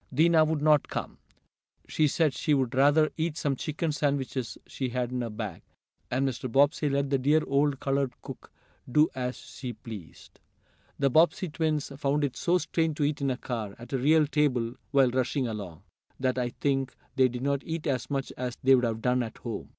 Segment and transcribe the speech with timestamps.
[0.11, 1.19] Dinah would not come.
[1.87, 5.61] She said she would rather eat some chicken sandwiches she had in her bag,
[6.09, 6.51] and Mr.
[6.51, 8.51] Bobbsey let the dear old colored cook
[8.91, 10.39] do as she pleased.
[10.97, 14.25] The Bobbsey twins found it so strange to eat in a car, at a real
[14.25, 15.83] table, while rushing along,
[16.19, 19.37] that I think they did not eat as much as they would have done at
[19.37, 19.69] home.